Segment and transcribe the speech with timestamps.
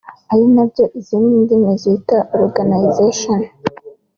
[0.31, 3.39] ari nabyo izindi ndimi zita «organisation»